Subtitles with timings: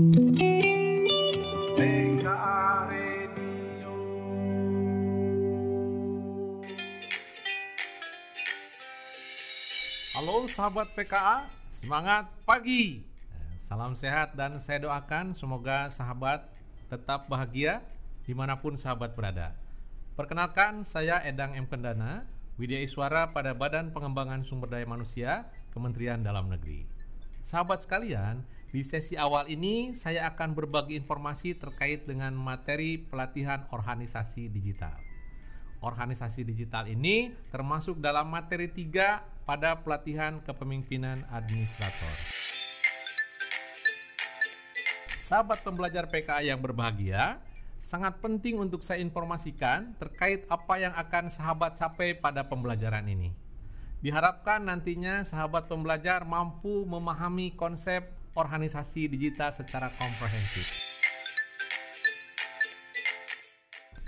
[0.00, 0.08] Halo
[10.48, 13.04] sahabat PKA, semangat pagi.
[13.60, 16.48] Salam sehat dan saya doakan semoga sahabat
[16.88, 17.84] tetap bahagia
[18.24, 19.52] di mana pun sahabat berada.
[20.16, 21.68] Perkenalkan saya Edang M.
[21.68, 22.24] Kendana,
[22.56, 26.99] Widya Iswara pada Badan Pengembangan Sumber Daya Manusia, Kementerian Dalam Negeri.
[27.40, 34.52] Sahabat sekalian, di sesi awal ini saya akan berbagi informasi terkait dengan materi pelatihan organisasi
[34.52, 34.92] digital.
[35.80, 42.12] Organisasi digital ini termasuk dalam materi 3 pada pelatihan kepemimpinan administrator.
[45.16, 47.40] Sahabat pembelajar PKA yang berbahagia,
[47.80, 53.32] sangat penting untuk saya informasikan terkait apa yang akan sahabat capai pada pembelajaran ini.
[54.00, 60.72] Diharapkan nantinya sahabat pembelajar mampu memahami konsep organisasi digital secara komprehensif.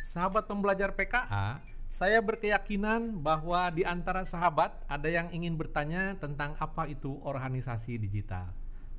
[0.01, 6.89] Sahabat pembelajar PKA, saya berkeyakinan bahwa di antara sahabat ada yang ingin bertanya tentang apa
[6.89, 8.49] itu organisasi digital.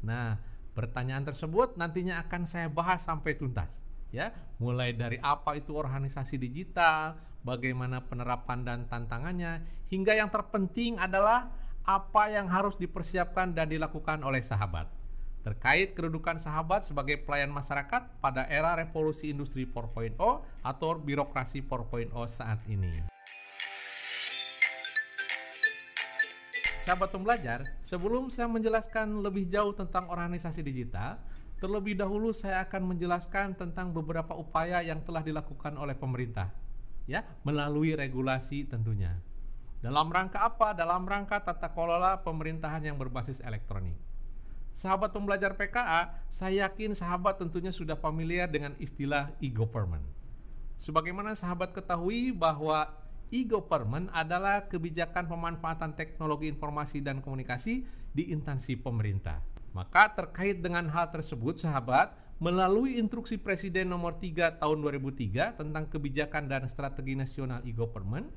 [0.05, 0.37] Nah,
[0.77, 3.81] pertanyaan tersebut nantinya akan saya bahas sampai tuntas
[4.13, 4.29] ya
[4.61, 11.49] mulai dari apa itu organisasi digital, bagaimana penerapan dan tantangannya, hingga yang terpenting adalah
[11.83, 14.87] apa yang harus dipersiapkan dan dilakukan oleh sahabat
[15.43, 20.15] terkait kedudukan sahabat sebagai pelayan masyarakat pada era revolusi industri 4.0
[20.63, 23.03] atau birokrasi 4.0 saat ini.
[26.83, 31.15] Sahabat pembelajar, sebelum saya menjelaskan lebih jauh tentang organisasi digital,
[31.63, 36.51] Terlebih dahulu saya akan menjelaskan tentang beberapa upaya yang telah dilakukan oleh pemerintah
[37.07, 39.15] ya, melalui regulasi tentunya.
[39.79, 40.75] Dalam rangka apa?
[40.75, 43.95] Dalam rangka tata kelola pemerintahan yang berbasis elektronik.
[44.75, 50.03] Sahabat pembelajar PKA, saya yakin sahabat tentunya sudah familiar dengan istilah e-government.
[50.75, 52.91] Sebagaimana sahabat ketahui bahwa
[53.31, 59.52] e-government adalah kebijakan pemanfaatan teknologi informasi dan komunikasi di instansi pemerintah.
[59.73, 66.45] Maka terkait dengan hal tersebut sahabat, melalui instruksi Presiden nomor 3 tahun 2003 tentang kebijakan
[66.45, 68.29] dan strategi nasional e-government,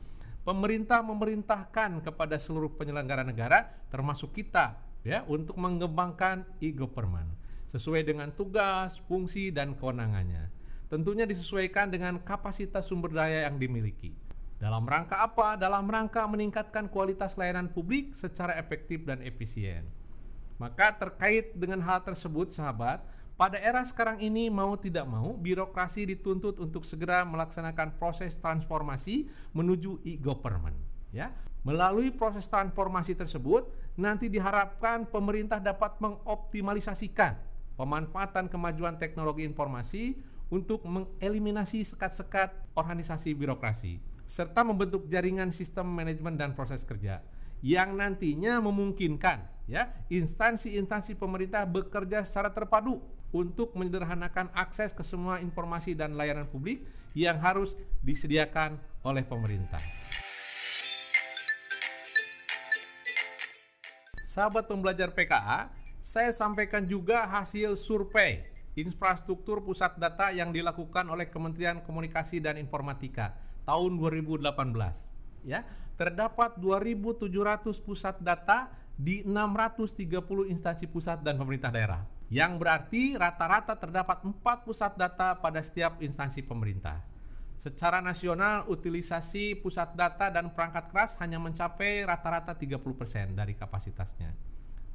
[0.49, 7.37] pemerintah memerintahkan kepada seluruh penyelenggara negara termasuk kita ya untuk mengembangkan e-government
[7.67, 10.49] sesuai dengan tugas, fungsi dan kewenangannya.
[10.87, 14.15] Tentunya disesuaikan dengan kapasitas sumber daya yang dimiliki.
[14.57, 15.59] Dalam rangka apa?
[15.59, 19.85] Dalam rangka meningkatkan kualitas layanan publik secara efektif dan efisien.
[20.57, 23.05] Maka terkait dengan hal tersebut sahabat,
[23.37, 30.01] pada era sekarang ini mau tidak mau birokrasi dituntut untuk segera melaksanakan proses transformasi menuju
[30.09, 30.81] e-government
[31.13, 31.29] ya.
[31.61, 33.69] Melalui proses transformasi tersebut
[34.01, 37.37] nanti diharapkan pemerintah dapat mengoptimalisasikan
[37.77, 40.17] pemanfaatan kemajuan teknologi informasi
[40.49, 47.23] untuk mengeliminasi sekat-sekat organisasi birokrasi serta membentuk jaringan sistem manajemen dan proses kerja
[47.65, 53.03] yang nantinya memungkinkan ya instansi-instansi pemerintah bekerja secara terpadu
[53.35, 59.83] untuk menyederhanakan akses ke semua informasi dan layanan publik yang harus disediakan oleh pemerintah.
[64.27, 65.71] Sahabat pembelajar PKA,
[66.03, 68.45] saya sampaikan juga hasil survei
[68.77, 73.33] infrastruktur pusat data yang dilakukan oleh Kementerian Komunikasi dan Informatika
[73.65, 75.16] tahun 2018.
[75.47, 75.63] Ya,
[75.95, 77.31] terdapat 2.700
[77.87, 78.67] pusat data
[78.99, 82.03] di 630 instansi pusat dan pemerintah daerah.
[82.27, 86.99] Yang berarti rata-rata terdapat 4 pusat data pada setiap instansi pemerintah.
[87.57, 94.35] Secara nasional, utilisasi pusat data dan perangkat keras hanya mencapai rata-rata 30% dari kapasitasnya.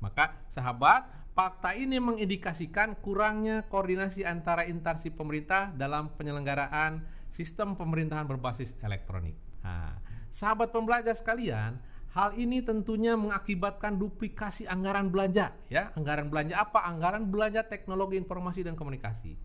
[0.02, 1.06] Maka, sahabat,
[1.38, 9.38] fakta ini mengindikasikan kurangnya koordinasi antara instansi pemerintah dalam penyelenggaraan sistem pemerintahan berbasis elektronik.
[9.62, 9.98] Nah,
[10.32, 11.78] sahabat pembelajar sekalian,
[12.12, 15.96] Hal ini tentunya mengakibatkan duplikasi anggaran belanja, ya.
[15.96, 16.84] Anggaran belanja apa?
[16.84, 19.40] Anggaran belanja teknologi informasi dan komunikasi.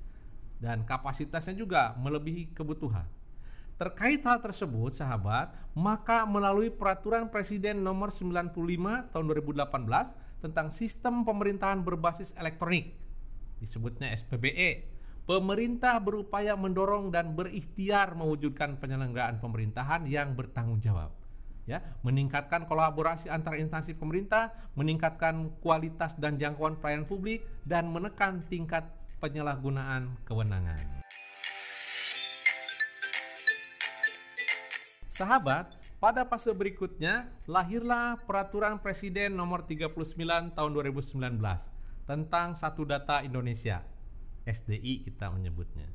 [0.58, 3.06] Dan kapasitasnya juga melebihi kebutuhan.
[3.78, 8.50] Terkait hal tersebut, sahabat, maka melalui peraturan Presiden nomor 95
[9.14, 12.98] tahun 2018 tentang sistem pemerintahan berbasis elektronik,
[13.62, 14.95] disebutnya SPBE,
[15.26, 21.10] pemerintah berupaya mendorong dan berikhtiar mewujudkan penyelenggaraan pemerintahan yang bertanggung jawab
[21.66, 28.86] ya meningkatkan kolaborasi antar instansi pemerintah, meningkatkan kualitas dan jangkauan pelayanan publik dan menekan tingkat
[29.18, 31.02] penyalahgunaan kewenangan.
[35.10, 39.90] Sahabat, pada fase berikutnya lahirlah peraturan Presiden nomor 39
[40.54, 41.18] tahun 2019
[42.06, 43.95] tentang satu data Indonesia
[44.46, 45.90] SDI kita menyebutnya.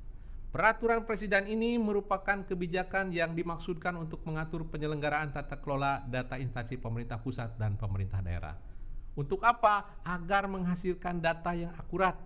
[0.52, 7.24] Peraturan presiden ini merupakan kebijakan yang dimaksudkan untuk mengatur penyelenggaraan tata kelola data instansi pemerintah
[7.24, 8.60] pusat dan pemerintah daerah.
[9.16, 10.04] Untuk apa?
[10.04, 12.20] Agar menghasilkan data yang akurat,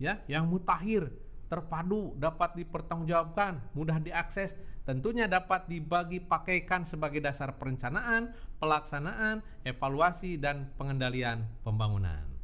[0.00, 1.12] ya, yang mutakhir,
[1.52, 4.56] terpadu, dapat dipertanggungjawabkan, mudah diakses,
[4.88, 12.35] tentunya dapat dibagi pakaikan sebagai dasar perencanaan, pelaksanaan, evaluasi dan pengendalian pembangunan.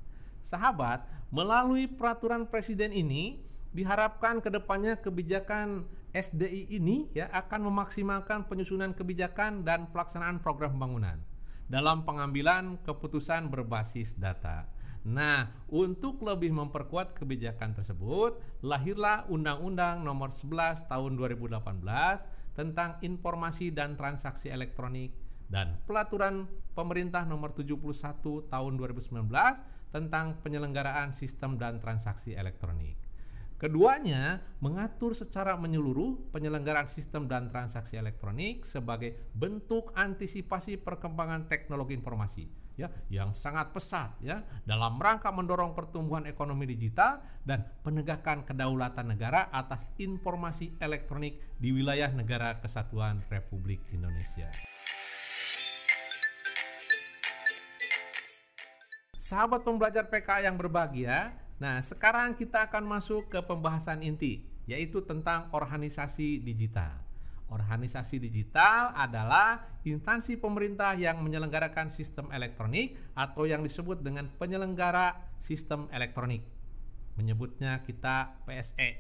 [0.43, 3.41] Sahabat, melalui peraturan presiden ini
[3.73, 11.17] diharapkan ke depannya kebijakan SDI ini ya akan memaksimalkan penyusunan kebijakan dan pelaksanaan program pembangunan
[11.73, 14.69] dalam pengambilan keputusan berbasis data.
[15.03, 21.59] Nah, untuk lebih memperkuat kebijakan tersebut, lahirlah Undang-Undang Nomor 11 Tahun 2018
[22.55, 25.22] tentang Informasi dan Transaksi Elektronik
[25.53, 29.29] dan Pelaturan Pemerintah Nomor 71 Tahun 2019
[29.93, 32.97] tentang Penyelenggaraan Sistem dan Transaksi Elektronik.
[33.63, 42.43] Keduanya mengatur secara menyeluruh penyelenggaraan sistem dan transaksi elektronik sebagai bentuk antisipasi perkembangan teknologi informasi
[42.75, 49.47] ya yang sangat pesat ya dalam rangka mendorong pertumbuhan ekonomi digital dan penegakan kedaulatan negara
[49.55, 54.51] atas informasi elektronik di wilayah negara kesatuan Republik Indonesia.
[59.23, 61.31] Sahabat pembelajar PKA yang berbahagia,
[61.63, 66.91] Nah, sekarang kita akan masuk ke pembahasan inti, yaitu tentang organisasi digital.
[67.47, 75.87] Organisasi digital adalah instansi pemerintah yang menyelenggarakan sistem elektronik atau yang disebut dengan penyelenggara sistem
[75.95, 76.43] elektronik.
[77.15, 78.99] Menyebutnya kita PSE.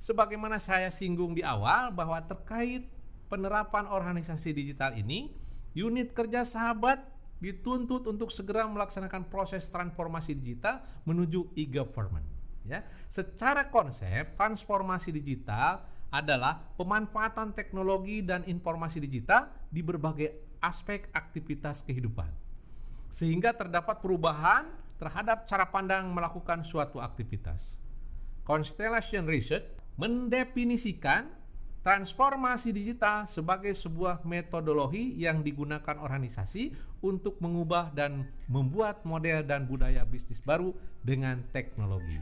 [0.00, 2.88] Sebagaimana saya singgung di awal bahwa terkait
[3.28, 5.36] penerapan organisasi digital ini,
[5.76, 7.13] unit kerja sahabat
[7.44, 12.24] dituntut untuk segera melaksanakan proses transformasi digital menuju e-government.
[12.64, 12.80] Ya,
[13.12, 22.32] secara konsep transformasi digital adalah pemanfaatan teknologi dan informasi digital di berbagai aspek aktivitas kehidupan.
[23.12, 24.64] Sehingga terdapat perubahan
[24.96, 27.76] terhadap cara pandang melakukan suatu aktivitas.
[28.48, 29.68] Constellation Research
[30.00, 31.28] mendefinisikan
[31.84, 36.72] Transformasi digital sebagai sebuah metodologi yang digunakan organisasi
[37.04, 40.72] untuk mengubah dan membuat model dan budaya bisnis baru
[41.04, 42.16] dengan teknologi.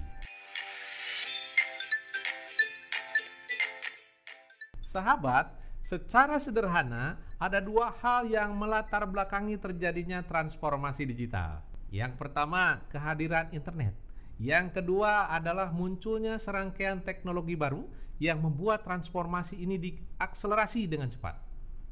[4.83, 11.63] Sahabat, secara sederhana ada dua hal yang melatar belakangi terjadinya transformasi digital.
[11.95, 14.02] Yang pertama, kehadiran internet.
[14.41, 17.85] Yang kedua adalah munculnya serangkaian teknologi baru
[18.23, 21.37] yang membuat transformasi ini diakselerasi dengan cepat.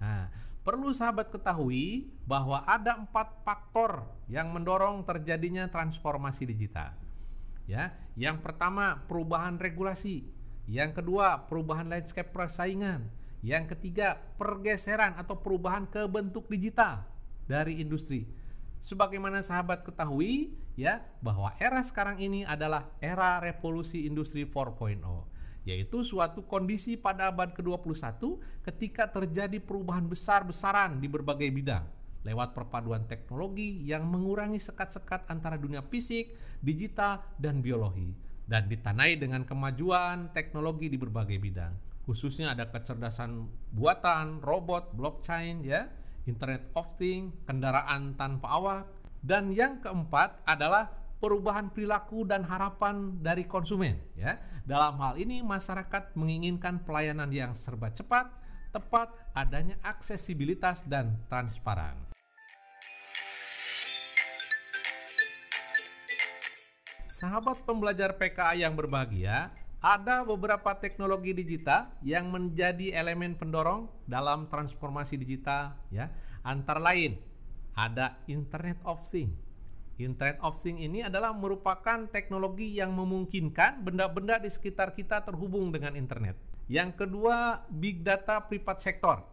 [0.01, 0.33] Nah,
[0.63, 6.95] perlu sahabat ketahui bahwa ada empat faktor yang mendorong terjadinya transformasi digital.
[7.67, 10.27] Ya, yang pertama perubahan regulasi,
[10.67, 13.07] yang kedua perubahan landscape persaingan,
[13.47, 17.07] yang ketiga pergeseran atau perubahan ke bentuk digital
[17.47, 18.27] dari industri
[18.81, 25.05] Sebagaimana sahabat ketahui ya bahwa era sekarang ini adalah era revolusi industri 4.0
[25.69, 28.17] yaitu suatu kondisi pada abad ke-21
[28.65, 31.85] ketika terjadi perubahan besar-besaran di berbagai bidang
[32.25, 38.13] lewat perpaduan teknologi yang mengurangi sekat-sekat antara dunia fisik, digital, dan biologi
[38.51, 41.71] dan ditanai dengan kemajuan teknologi di berbagai bidang.
[42.03, 45.87] Khususnya ada kecerdasan buatan, robot, blockchain ya,
[46.29, 48.85] Internet of Things, kendaraan tanpa awak,
[49.21, 50.89] dan yang keempat adalah
[51.21, 54.41] perubahan perilaku dan harapan dari konsumen ya.
[54.65, 58.33] Dalam hal ini masyarakat menginginkan pelayanan yang serba cepat,
[58.73, 61.97] tepat, adanya aksesibilitas dan transparan.
[67.11, 75.17] Sahabat pembelajar PKA yang berbahagia, ada beberapa teknologi digital yang menjadi elemen pendorong dalam transformasi
[75.17, 76.13] digital ya.
[76.45, 77.17] Antara lain
[77.73, 79.33] ada Internet of Things.
[79.97, 85.97] Internet of Things ini adalah merupakan teknologi yang memungkinkan benda-benda di sekitar kita terhubung dengan
[85.97, 86.37] internet.
[86.69, 89.25] Yang kedua, big data privat sektor.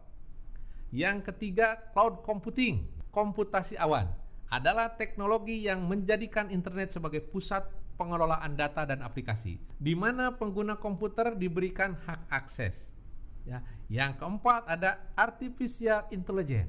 [0.88, 4.08] Yang ketiga, cloud computing, komputasi awan
[4.48, 11.34] adalah teknologi yang menjadikan internet sebagai pusat pengelolaan data dan aplikasi, di mana pengguna komputer
[11.34, 12.94] diberikan hak akses.
[13.42, 16.68] Ya, yang keempat ada artificial intelligence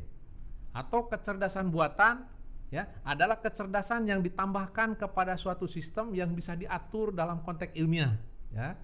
[0.72, 2.24] atau kecerdasan buatan
[2.72, 8.16] ya adalah kecerdasan yang ditambahkan kepada suatu sistem yang bisa diatur dalam konteks ilmiah
[8.56, 8.80] ya.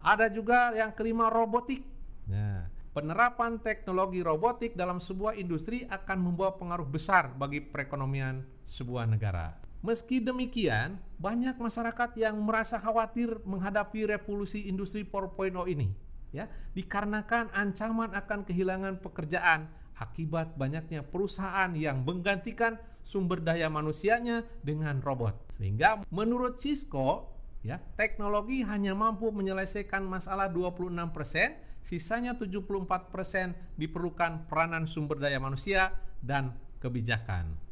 [0.00, 1.84] Ada juga yang kelima robotik.
[2.24, 9.65] Ya penerapan teknologi robotik dalam sebuah industri akan membawa pengaruh besar bagi perekonomian sebuah negara
[9.84, 15.92] Meski demikian, banyak masyarakat yang merasa khawatir menghadapi revolusi industri 4.0 ini,
[16.32, 25.00] ya, dikarenakan ancaman akan kehilangan pekerjaan akibat banyaknya perusahaan yang menggantikan sumber daya manusianya dengan
[25.00, 25.48] robot.
[25.56, 27.32] Sehingga menurut Cisco,
[27.64, 36.52] ya, teknologi hanya mampu menyelesaikan masalah 26%, sisanya 74% diperlukan peranan sumber daya manusia dan
[36.82, 37.65] kebijakan.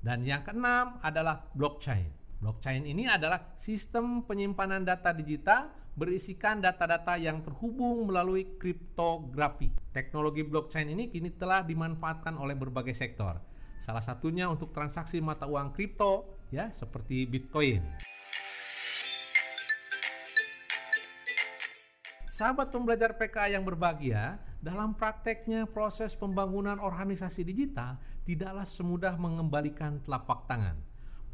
[0.00, 2.08] Dan yang keenam adalah blockchain.
[2.40, 9.68] Blockchain ini adalah sistem penyimpanan data digital berisikan data-data yang terhubung melalui kriptografi.
[9.92, 13.36] Teknologi blockchain ini kini telah dimanfaatkan oleh berbagai sektor.
[13.76, 17.84] Salah satunya untuk transaksi mata uang kripto ya seperti Bitcoin.
[22.30, 30.46] Sahabat pembelajar PK yang berbahagia, dalam prakteknya proses pembangunan organisasi digital tidaklah semudah mengembalikan telapak
[30.46, 30.78] tangan.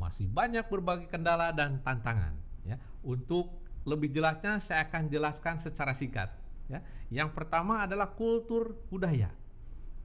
[0.00, 2.32] Masih banyak berbagai kendala dan tantangan.
[2.64, 6.32] Ya, untuk lebih jelasnya saya akan jelaskan secara singkat.
[6.72, 6.80] Ya,
[7.12, 9.28] yang pertama adalah kultur budaya.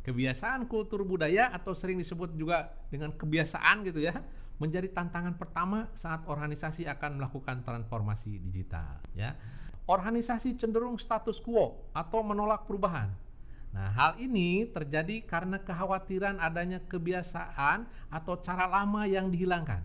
[0.03, 4.12] Kebiasaan kultur budaya atau sering disebut juga dengan kebiasaan gitu ya,
[4.60, 9.00] menjadi tantangan pertama saat organisasi akan melakukan transformasi digital.
[9.15, 9.39] Ya
[9.91, 13.12] organisasi cenderung status quo atau menolak perubahan.
[13.75, 19.83] Nah, hal ini terjadi karena kekhawatiran adanya kebiasaan atau cara lama yang dihilangkan.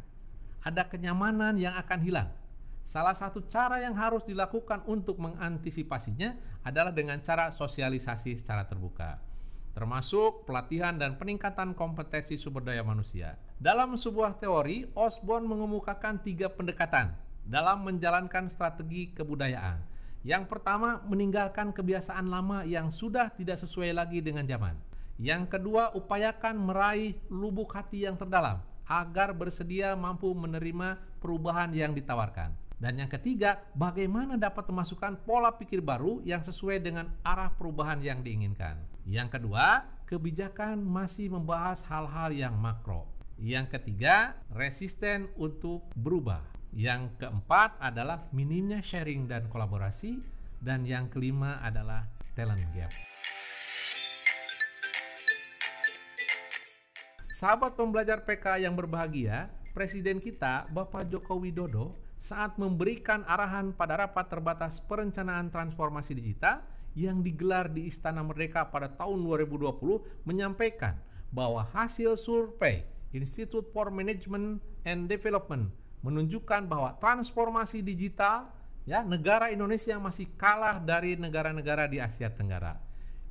[0.62, 2.30] Ada kenyamanan yang akan hilang.
[2.86, 9.18] Salah satu cara yang harus dilakukan untuk mengantisipasinya adalah dengan cara sosialisasi secara terbuka,
[9.74, 13.38] termasuk pelatihan dan peningkatan kompetensi sumber daya manusia.
[13.58, 17.10] Dalam sebuah teori, Osborne mengemukakan tiga pendekatan
[17.42, 19.95] dalam menjalankan strategi kebudayaan
[20.26, 24.74] yang pertama, meninggalkan kebiasaan lama yang sudah tidak sesuai lagi dengan zaman.
[25.22, 28.58] Yang kedua, upayakan meraih lubuk hati yang terdalam
[28.90, 32.50] agar bersedia mampu menerima perubahan yang ditawarkan.
[32.74, 38.18] Dan yang ketiga, bagaimana dapat memasukkan pola pikir baru yang sesuai dengan arah perubahan yang
[38.26, 38.82] diinginkan.
[39.06, 43.06] Yang kedua, kebijakan masih membahas hal-hal yang makro.
[43.38, 46.55] Yang ketiga, resisten untuk berubah.
[46.76, 50.20] Yang keempat adalah minimnya sharing dan kolaborasi
[50.60, 52.04] dan yang kelima adalah
[52.36, 52.92] talent gap.
[57.32, 64.28] Sahabat pembelajar PK yang berbahagia, Presiden kita Bapak Joko Widodo saat memberikan arahan pada rapat
[64.28, 66.60] terbatas perencanaan transformasi digital
[66.92, 70.96] yang digelar di Istana Merdeka pada tahun 2020 menyampaikan
[71.32, 72.84] bahwa hasil survei
[73.16, 78.54] Institute for Management and Development menunjukkan bahwa transformasi digital
[78.86, 82.78] ya negara Indonesia masih kalah dari negara-negara di Asia Tenggara.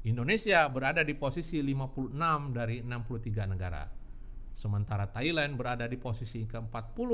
[0.04, 2.12] Indonesia berada di posisi 56
[2.52, 3.88] dari 63 negara.
[4.56, 7.12] Sementara Thailand berada di posisi ke-40,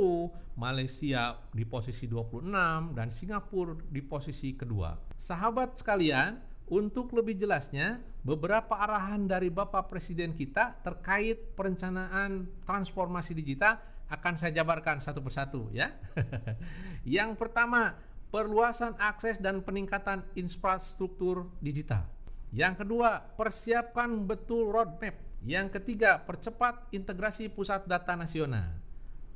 [0.61, 4.93] Malaysia di posisi 26 dan Singapura di posisi kedua.
[5.17, 6.37] Sahabat sekalian,
[6.69, 13.75] untuk lebih jelasnya, beberapa arahan dari Bapak Presiden kita terkait perencanaan transformasi digital
[14.11, 15.89] akan saya jabarkan satu persatu ya.
[17.07, 17.95] Yang pertama,
[18.29, 22.03] perluasan akses dan peningkatan infrastruktur digital.
[22.51, 25.15] Yang kedua, persiapkan betul roadmap.
[25.41, 28.77] Yang ketiga, percepat integrasi pusat data nasional.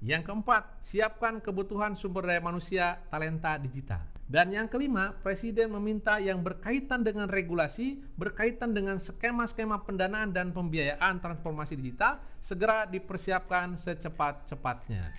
[0.03, 4.14] Yang keempat, siapkan kebutuhan sumber daya manusia talenta digital.
[4.25, 11.21] Dan yang kelima, Presiden meminta yang berkaitan dengan regulasi, berkaitan dengan skema-skema pendanaan dan pembiayaan
[11.21, 15.13] transformasi digital segera dipersiapkan secepat-cepatnya.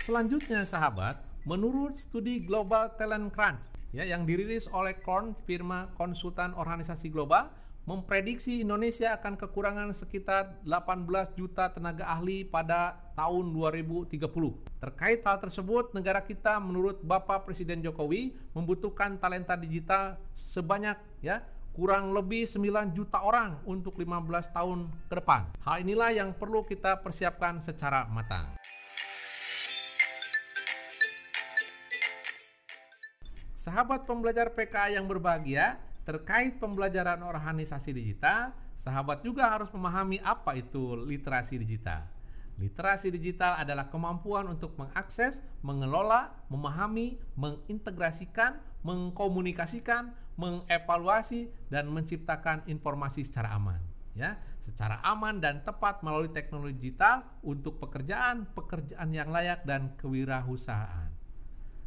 [0.00, 7.12] Selanjutnya sahabat, menurut studi Global Talent Crunch ya yang dirilis oleh Korn, firma konsultan organisasi
[7.12, 7.52] global,
[7.82, 14.22] memprediksi Indonesia akan kekurangan sekitar 18 juta tenaga ahli pada tahun 2030.
[14.78, 22.12] Terkait hal tersebut, negara kita menurut Bapak Presiden Jokowi membutuhkan talenta digital sebanyak ya kurang
[22.12, 25.48] lebih 9 juta orang untuk 15 tahun ke depan.
[25.64, 28.46] Hal inilah yang perlu kita persiapkan secara matang.
[33.56, 40.98] Sahabat pembelajar PK yang berbahagia, Terkait pembelajaran organisasi digital, sahabat juga harus memahami apa itu
[40.98, 42.10] literasi digital.
[42.58, 53.54] Literasi digital adalah kemampuan untuk mengakses, mengelola, memahami, mengintegrasikan, mengkomunikasikan, mengevaluasi dan menciptakan informasi secara
[53.54, 59.96] aman ya, secara aman dan tepat melalui teknologi digital untuk pekerjaan, pekerjaan yang layak dan
[59.96, 61.11] kewirausahaan.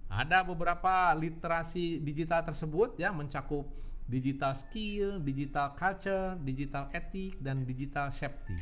[0.06, 3.66] Ada beberapa literasi digital tersebut ya mencakup
[4.06, 8.58] digital skill, digital culture, digital ethic dan digital safety.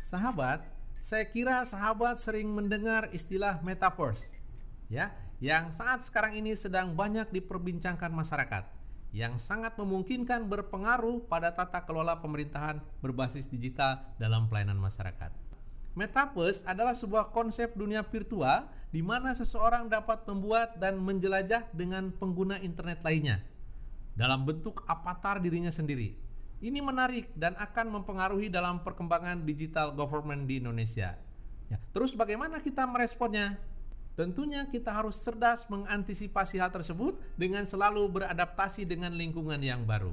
[0.00, 0.62] Sahabat,
[0.98, 4.40] saya kira sahabat sering mendengar istilah metaverse
[4.90, 8.68] ya yang saat sekarang ini sedang banyak diperbincangkan masyarakat
[9.14, 15.49] yang sangat memungkinkan berpengaruh pada tata kelola pemerintahan berbasis digital dalam pelayanan masyarakat.
[16.00, 22.56] Metaverse adalah sebuah konsep dunia virtual di mana seseorang dapat membuat dan menjelajah dengan pengguna
[22.64, 23.44] internet lainnya
[24.16, 26.16] dalam bentuk avatar dirinya sendiri.
[26.64, 31.20] Ini menarik dan akan mempengaruhi dalam perkembangan digital government di Indonesia.
[31.68, 33.60] Ya, terus bagaimana kita meresponnya?
[34.16, 40.12] Tentunya kita harus cerdas mengantisipasi hal tersebut dengan selalu beradaptasi dengan lingkungan yang baru.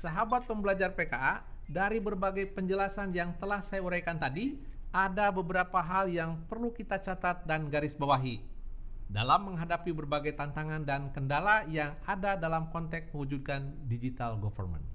[0.00, 4.56] Sahabat pembelajar PKA, dari berbagai penjelasan yang telah saya uraikan tadi,
[4.96, 8.40] ada beberapa hal yang perlu kita catat dan garis bawahi
[9.12, 14.88] dalam menghadapi berbagai tantangan dan kendala yang ada dalam konteks mewujudkan digital government.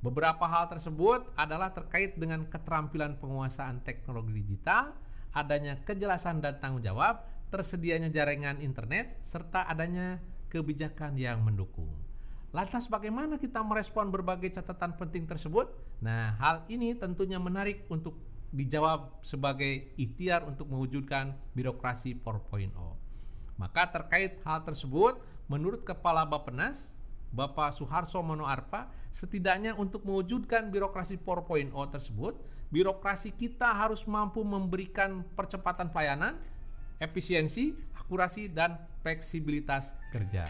[0.00, 4.96] Beberapa hal tersebut adalah terkait dengan keterampilan penguasaan teknologi digital,
[5.36, 10.16] adanya kejelasan dan tanggung jawab, tersedianya jaringan internet, serta adanya
[10.48, 12.07] kebijakan yang mendukung.
[12.48, 15.68] Lantas bagaimana kita merespon berbagai catatan penting tersebut?
[16.00, 18.16] Nah, hal ini tentunya menarik untuk
[18.48, 22.72] dijawab sebagai ikhtiar untuk mewujudkan birokrasi 4.0.
[23.60, 26.96] Maka terkait hal tersebut, menurut Kepala Bappenas,
[27.28, 32.40] Bapak Suharso Mono Arpa, setidaknya untuk mewujudkan birokrasi 4.0 tersebut,
[32.72, 36.40] birokrasi kita harus mampu memberikan percepatan pelayanan,
[36.96, 40.48] efisiensi, akurasi, dan fleksibilitas kerja.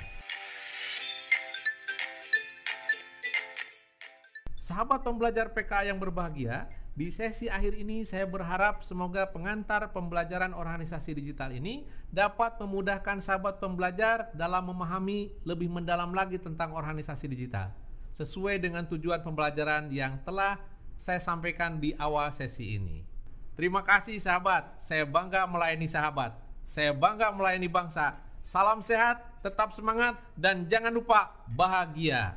[4.68, 11.16] Sahabat pembelajar PK yang berbahagia, di sesi akhir ini saya berharap semoga pengantar pembelajaran organisasi
[11.16, 17.72] digital ini dapat memudahkan sahabat pembelajar dalam memahami lebih mendalam lagi tentang organisasi digital
[18.12, 20.60] sesuai dengan tujuan pembelajaran yang telah
[21.00, 23.00] saya sampaikan di awal sesi ini.
[23.56, 26.36] Terima kasih sahabat, saya bangga melayani sahabat.
[26.60, 28.20] Saya bangga melayani bangsa.
[28.44, 32.36] Salam sehat, tetap semangat dan jangan lupa bahagia.